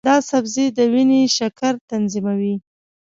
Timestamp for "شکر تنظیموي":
1.37-2.55